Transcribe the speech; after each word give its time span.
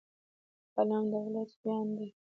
قلم 0.75 1.03
د 1.11 1.13
ولس 1.23 1.51
ویاند 1.61 1.91
دی 1.97 2.09